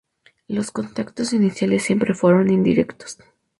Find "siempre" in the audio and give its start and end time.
1.83-2.15